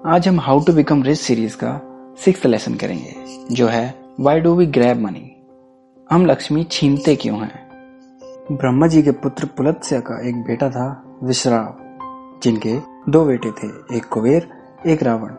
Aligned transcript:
आज 0.00 0.28
हम 0.28 0.40
how 0.40 0.60
to 0.60 0.72
become 0.72 1.02
rich 1.02 1.18
series 1.18 1.56
का 1.56 1.80
सिक्स 2.24 2.44
लेसन 2.46 2.74
करेंगे, 2.74 3.14
जो 3.54 3.66
है 3.66 3.94
why 4.20 4.40
do 4.40 4.54
we 4.54 4.66
grab 4.66 5.00
money 5.00 5.46
हम 6.10 6.26
लक्ष्मी 6.26 6.64
छीनते 6.64 7.16
क्यों 7.16 7.38
हैं? 7.38 7.68
ब्रह्मा 8.52 8.86
जी 8.86 9.02
के 9.02 9.10
पुत्र 9.10 9.46
पुलत्स्य 9.46 10.00
का 10.00 10.28
एक 10.28 10.42
बेटा 10.42 10.70
था, 10.70 11.18
विश्राव, 11.22 11.76
जिनके 12.42 12.76
दो 13.08 13.24
बेटे 13.24 13.50
थे, 13.50 13.96
एक 13.96 14.04
कुबेर, 14.04 14.48
एक 14.86 15.02
रावण। 15.02 15.34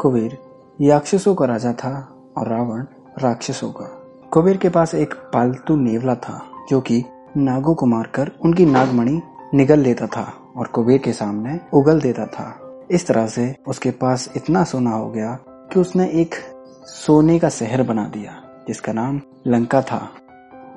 कुबेर 0.00 0.38
राक्षसों 0.82 1.34
का 1.34 1.44
राजा 1.44 1.72
था 1.72 1.92
और 2.38 2.48
रावण 2.48 2.86
राक्षसों 3.18 3.70
का। 3.72 3.86
कुबेर 4.30 4.56
के 4.56 4.68
पास 4.68 4.94
एक 4.94 5.14
पालतू 5.14 5.76
नेवला 5.76 6.14
था, 6.14 6.40
जो 6.70 6.80
कि 6.80 7.04
नागों 7.36 7.74
को 7.74 7.86
मारकर 7.86 8.32
उनकी 8.44 8.66
नागमणि 8.66 9.20
निगल 9.54 9.78
लेता 9.78 10.06
था 10.06 10.32
और 10.56 10.66
कुबेर 10.66 10.98
के 10.98 11.12
सामने 11.12 11.60
उगल 11.74 12.00
देता 12.00 12.26
था। 12.26 12.69
इस 12.90 13.06
तरह 13.06 13.26
से 13.26 13.54
उसके 13.68 13.90
पास 13.92 14.28
इतना 14.36 14.62
सोना 14.64 14.90
हो 14.90 15.10
गया 15.10 15.38
कि 15.72 15.80
उसने 15.80 16.06
एक 16.12 16.34
सोने 16.84 17.38
का 17.38 17.48
शहर 17.48 17.82
बना 17.82 18.04
दिया, 18.06 18.32
जिसका 18.68 18.92
नाम 18.92 19.20
लंका 19.46 19.80
था। 19.82 20.08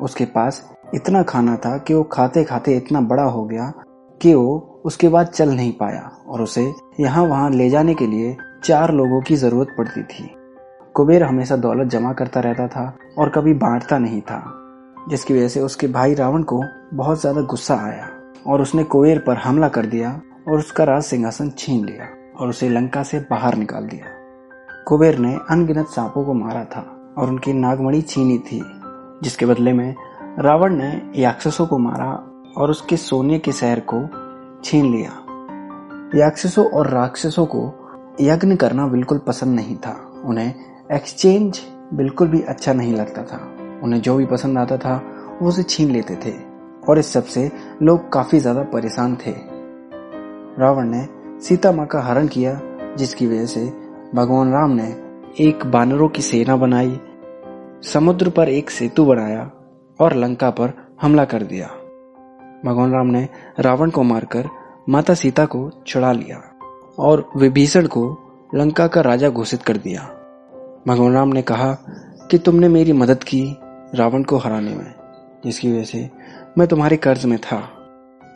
उसके 0.00 0.24
पास 0.26 0.62
इतना 0.94 1.22
खाना 1.22 1.56
था 1.56 1.76
कि 1.78 1.94
वो 1.94 2.02
खाते 2.12 2.42
खाते 2.44 2.76
इतना 2.76 3.00
बड़ा 3.02 3.22
हो 3.24 3.44
गया 3.44 3.72
कि 4.20 4.34
वो 4.34 4.82
उसके 4.84 5.08
बाद 5.08 5.26
चल 5.26 5.50
नहीं 5.50 5.72
पाया 5.72 6.10
और 6.28 6.42
उसे 6.42 6.62
यहाँ 7.00 7.24
वहाँ 7.24 7.50
ले 7.50 7.68
जाने 7.70 7.94
के 7.94 8.06
लिए 8.06 8.36
चार 8.64 8.92
लोगों 8.92 9.20
की 9.20 9.36
ज़रूरत 9.36 9.74
पड़ती 9.78 10.02
थी। 10.02 10.28
कुबेर 10.94 11.22
हमेशा 11.22 11.56
दौलत 11.56 11.88
जमा 11.88 12.12
करता 12.12 12.40
रहता 12.40 12.66
था 12.68 12.84
और 13.18 13.28
कभी 13.28 13.54
बांटता 13.54 13.98
नहीं 13.98 14.20
था, 14.20 14.42
जिसकी 15.10 15.34
वजह 15.34 15.48
से 15.48 15.60
उसके 15.60 15.86
भाई 15.88 16.14
रावण 16.14 16.42
को 16.42 16.62
बहुत 16.94 17.20
ज़्यादा 17.20 17.40
गुस्सा 17.42 17.76
आया 17.84 18.08
और 18.46 18.62
उसने 18.62 18.84
कुबेर 18.84 19.18
पर 19.18 19.36
हमला 19.36 19.68
कर 19.68 19.86
दिया 19.86 20.20
और 20.48 20.58
उसका 20.58 20.84
राज 20.84 21.02
सिंहासन 21.02 21.50
छीन 21.50 21.84
लिया 21.84 22.08
और 22.38 22.48
उसे 22.48 22.68
लंका 22.68 23.02
से 23.02 23.18
बाहर 23.20 23.56
निकाल 23.56 23.86
दिया। 23.86 24.06
कुबेर 24.88 25.18
ने 25.18 25.34
अनगिनत 25.50 25.86
सांपों 25.86 26.24
को 26.24 26.34
मारा 26.34 26.64
था 26.64 26.80
और 27.18 27.28
उनकी 27.28 27.52
नागमणि 27.52 28.02
छीनी 28.02 28.38
थी, 28.38 28.60
जिसके 29.22 29.46
बदले 29.46 29.72
में 29.72 29.94
रावण 30.38 30.74
ने 30.74 30.90
राक्षसों 31.22 31.66
को 31.66 31.78
मारा 31.78 32.10
और 32.56 32.70
उसके 32.70 32.96
सोने 32.96 33.38
के 33.38 33.52
शहर 33.52 33.80
को 33.92 34.00
छीन 34.64 34.90
लिया। 34.92 35.10
याक्षसों 36.18 36.64
और 36.66 36.90
राक्षसों 36.90 37.46
को 37.46 37.62
यज्ञ 38.20 38.56
करना 38.56 38.86
बिल्कुल 38.86 39.18
पसंद 39.18 39.54
नहीं 39.54 39.76
था। 39.76 39.96
उन्हें 40.24 40.54
एक्सचेंज 40.92 41.60
बिल्कुल 41.94 42.28
भी 42.28 42.40
अच्छा 42.42 42.72
नहीं 42.72 42.94
लगता 42.94 43.22
था। 43.22 43.40
उन्हें 43.82 44.00
जो 44.00 44.16
भी 44.16 44.26
पसंद 44.26 44.58
आता 44.58 44.76
था, 44.76 44.96
वो 45.42 45.48
उसे 45.48 45.62
छीन 45.62 45.90
लेते 45.90 46.16
थे 46.16 46.32
और 46.88 46.98
इस 46.98 47.12
सबसे 47.12 47.50
लोग 47.82 48.12
काफ़ी 48.12 48.40
ज़्यादा 48.40 48.62
परेशान 48.62 49.16
थे। 49.16 49.51
रावण 50.58 50.88
ने 50.88 51.06
सीता 51.40 51.72
माँ 51.72 51.86
का 51.86 52.00
हरण 52.00 52.26
किया, 52.26 52.60
जिसकी 52.96 53.26
वजह 53.26 53.46
से 53.46 53.64
भगवान 54.14 54.52
राम 54.52 54.70
ने 54.70 54.88
एक 55.40 55.66
बानरों 55.66 56.08
की 56.08 56.22
सेना 56.22 56.56
बनाई, 56.56 57.00
समुद्र 57.82 58.30
पर 58.30 58.48
एक 58.48 58.70
सेतु 58.70 59.04
बनाया 59.04 59.50
और 60.00 60.14
लंका 60.14 60.50
पर 60.50 60.72
हमला 61.02 61.24
कर 61.24 61.42
दिया। 61.42 61.66
भगवान 62.64 62.92
राम 62.92 63.06
ने 63.06 63.28
रावण 63.60 63.90
को 63.90 64.02
मारकर 64.02 64.48
माता 64.88 65.14
सीता 65.14 65.44
को 65.44 65.70
छुड़ा 65.86 66.12
लिया 66.12 66.42
और 66.98 67.30
विभीषण 67.36 67.86
को 67.86 68.04
लंका 68.54 68.86
का 68.86 69.00
राजा 69.00 69.28
घोषित 69.28 69.62
कर 69.62 69.76
दिया। 69.76 70.02
भगवान 70.86 71.12
राम 71.12 71.28
ने 71.28 71.42
कहा 71.42 71.72
कि 72.30 72.38
तुमने 72.38 72.68
मेरी 72.68 72.92
मदद 72.92 73.24
की 73.24 73.56
रावण 73.94 74.22
को 74.22 74.36
हराने 74.36 74.74
में, 74.74 74.94
जिसकी 75.44 75.72
वजह 75.72 75.84
से 75.84 76.10
मैं 76.58 76.68
तुम्हारे 76.68 76.96
कर्ज 76.96 77.24
में 77.24 77.38
था। 77.38 77.62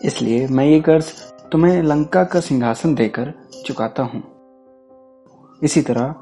इसलिए 0.05 0.47
मैं 0.47 0.65
ये 0.65 0.81
कर्ज 0.81 1.05
तुम्हें 1.53 1.83
लंका 1.83 2.25
का 2.25 2.41
सिंहासन 2.41 2.95
देकर 2.95 3.35
चुकाता 3.67 4.03
हूँ। 4.03 4.23
इसी 5.63 5.83
तरह 5.83 6.15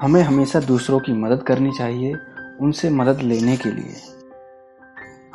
हमें 0.00 0.22
हमेशा 0.22 0.60
दूसरों 0.60 1.00
की 1.00 1.12
मदद 1.12 1.42
करनी 1.42 1.72
चाहिए 1.78 2.14
उनसे 2.60 2.90
मदद 2.90 3.20
लेने 3.20 3.56
के 3.56 3.70
लिए। 3.70 3.94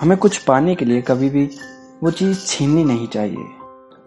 हमें 0.02 0.18
कुछ 0.18 0.38
पाने 0.38 0.76
के 0.76 0.86
लिए 0.86 1.02
कभी 1.02 1.30
भी 1.30 1.50
वो 2.04 2.12
चीज़ 2.12 2.46
छीननी 2.46 2.84
नहीं 2.84 3.08
चाहिए। 3.08 3.46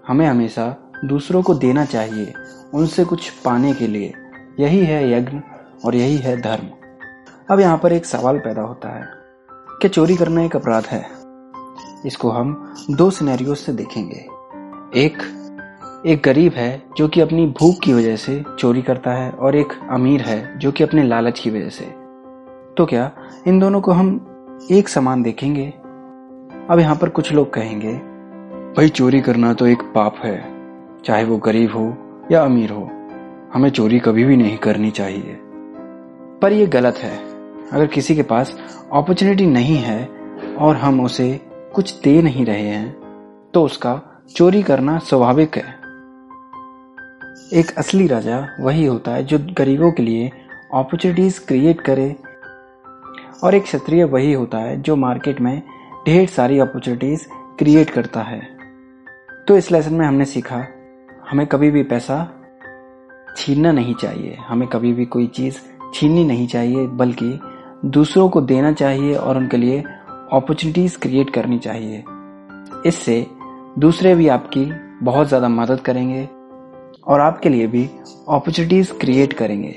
हमें 0.09 0.27
हमेशा 0.27 0.93
दूसरों 1.05 1.43
को 1.43 1.55
देना 1.55 1.85
चाहिए 1.85 2.35
उनसे 2.75 3.05
कुछ 3.05 3.31
पाने 3.31 3.75
के 3.75 3.87
लिए। 3.87 4.15
यही 4.61 4.85
है 4.85 5.13
यज्ञ 5.13 5.39
और 5.85 5.95
यही 5.95 6.17
है 6.17 6.41
धर्म। 6.41 6.67
अब 7.51 7.61
यहाँ 7.61 7.79
पर 7.79 7.93
एक 7.93 8.07
सवाल 8.07 8.39
पैदा 8.39 8.63
होता 8.63 8.89
है 8.89 9.07
कि 9.83 9.89
चोरी 9.89 10.17
करना 10.17 10.43
एक 10.43 10.57
अपराध 10.57 10.85
है। 10.85 11.07
इसको 12.07 12.31
हम 12.31 12.75
दो 12.91 13.11
सिनेरियो 13.11 13.55
से 13.55 13.73
देखेंगे। 13.73 14.40
एक 14.97 15.19
एक 16.07 16.23
गरीब 16.25 16.53
है 16.53 16.83
जो 16.97 17.07
कि 17.09 17.21
अपनी 17.21 17.47
भूख 17.61 17.75
की 17.85 17.93
वजह 17.93 18.17
से 18.17 18.43
चोरी 18.59 18.83
करता 18.83 19.11
है 19.13 19.31
और 19.31 19.57
एक 19.57 19.73
अमीर 19.91 20.21
है 20.21 20.59
जो 20.59 20.73
कि 20.73 20.85
अपने 20.85 21.03
लालच 21.03 21.39
की 21.41 21.51
वजह 21.51 21.69
से। 21.69 21.85
तो 22.77 22.87
क्या 22.87 23.11
इन 23.49 23.59
दोनों 23.59 23.81
को 23.81 23.93
हम 23.93 24.09
एक 24.71 24.89
समान 24.89 25.23
देखेंगे? 25.23 25.67
अब 26.71 26.79
यहाँ 26.79 26.97
पर 26.97 27.09
कुछ 27.09 27.33
लोग 27.33 27.53
कहेंगे, 27.55 27.93
भाई 28.77 28.89
चोरी 28.89 29.21
करना 29.21 29.53
तो 29.55 29.67
एक 29.67 29.83
पाप 29.95 30.17
है, 30.25 30.39
चाहे 31.05 31.25
वो 31.25 31.37
गरीब 31.37 31.77
हो 31.77 31.95
या 32.33 32.43
अमीर 32.43 32.71
हो, 32.71 32.91
हमें 33.55 33.71
चोरी 33.71 33.99
कभी 33.99 34.25
भी 34.25 34.37
नहीं 34.37 34.59
करनी 34.59 34.91
चाहिए। 34.91 35.39
पर 36.43 36.53
यह 36.53 36.69
गलत 36.69 36.97
है। 36.97 37.17
अगर 37.73 37.87
किसी 37.87 38.17
के 38.17 38.23
पास 38.23 38.57
अपॉर्चुनिटी 38.93 39.47
नहीं 39.47 39.77
है 39.77 40.05
और 40.59 40.77
हम 40.77 41.05
उसे 41.05 41.41
कुछ 41.75 42.01
दे 42.01 42.23
नहीं 42.23 42.47
रहे 42.47 42.63
हैं 42.63 43.51
तो 43.55 43.65
उसका 43.65 44.01
चोरी 44.37 44.63
करना 44.63 44.99
स्वाभाविक 44.99 45.57
है। 45.57 45.63
एक 47.61 47.79
असली 47.79 48.07
राजा 48.07 48.49
वही 48.61 48.87
होता 48.87 49.11
है 49.11 49.25
जो 49.25 49.39
गरीबों 49.39 49.93
के 49.93 50.03
लिए 50.03 50.29
अपॉर्चुनिटीज़ 50.75 51.47
क्रिएट 51.47 51.81
करे। 51.81 52.17
और 53.45 53.55
एक 53.55 53.63
क्षत्रिय 53.63 54.05
वही 54.05 54.33
होता 54.33 54.59
है 54.59 54.83
जो 54.83 54.97
मार्केट 54.97 55.41
में 55.41 55.63
ढेर 56.07 56.29
सारी 56.29 56.59
अपॉर्चुनिटीज़ 56.59 57.27
क्रिएट 57.59 57.91
करता 57.91 58.23
है। 58.23 58.41
तो 59.49 59.57
इस 59.57 59.73
लेसन 59.73 59.95
में 59.95 60.07
हमने 60.07 60.25
सीखा, 60.25 60.67
हमें 61.31 61.47
कभी 61.47 61.71
भी 61.71 61.83
पैसा 61.83 62.41
छीनना 63.37 63.73
नहीं 63.73 63.95
चाहिए, 63.95 64.39
हमें 64.49 64.69
कभी 64.69 64.93
भी 64.93 65.05
कोई 65.05 65.27
चीज़ 65.27 65.59
छीननी 65.95 66.25
नहीं 66.25 66.49
चाहिए, 66.49 66.87
बल्कि 66.87 67.41
दूसरों 67.85 68.29
को 68.29 68.41
देना 68.41 68.73
चाहिए 68.73 69.15
और 69.15 69.37
उनके 69.37 69.57
लिए 69.57 69.81
अपॉर्चुनिटीज़ 70.33 70.99
क्रिएट 70.99 71.31
करनी 71.31 71.59
चाहिए। 71.59 72.05
इससे 72.87 73.27
दूसरे 73.79 74.15
भी 74.15 74.27
आपकी 74.29 74.65
बहुत 75.03 75.29
ज़्यादा 75.29 75.49
मदद 75.49 75.81
करेंगे 75.81 76.25
और 77.05 77.21
आपके 77.21 77.49
लिए 77.49 77.67
भी 77.67 77.85
अपॉर्चुनिटीज़ 77.85 78.93
क्रिएट 78.93 79.33
करेंगे। 79.33 79.75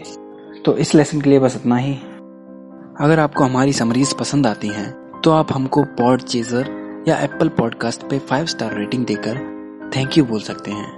तो 0.66 0.76
इस 0.78 0.94
लेसन 0.96 1.22
के 1.22 1.30
लिए 1.30 1.40
बस 1.40 1.56
इतना 1.56 1.78
ही। 1.78 1.94
अगर 3.02 3.20
आपको 3.20 3.44
हमारी 3.44 3.74
समरीज 3.74 4.14
पसंद 4.14 4.48
आती 4.48 4.68
हैं 4.68 4.92
तो 5.22 5.32
आप 5.32 5.53
हमको 5.53 5.84
पॉड 5.98 6.22
चेजर 6.22 6.70
या 7.08 7.18
एप्पल 7.20 7.50
पॉडकास्ट 7.50 8.03
पे 8.03 8.20
फाइव 8.20 8.46
स्टार 8.46 8.78
रेटिंग 8.78 9.06
देकर 9.06 9.38
थैंक 9.96 10.18
यू 10.18 10.26
बोल 10.26 10.42
सकते 10.42 10.72
हैं। 10.72 10.92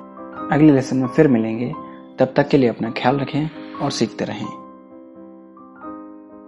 अगले 0.52 0.72
लेसन 0.74 0.98
में 0.98 1.08
फिर 1.08 1.28
मिलेंगे। 1.28 1.72
तब 2.20 2.34
तक 2.38 2.48
के 2.48 2.58
लिए 2.58 2.70
अपना 2.70 2.92
ख्याल 2.92 3.20
रखें 3.20 3.50
और 3.82 3.92
सीखते 3.92 4.26
रहें। 4.26 4.65